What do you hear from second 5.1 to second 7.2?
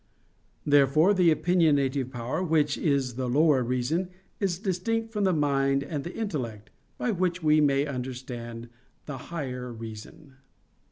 from the mind and the intellect, by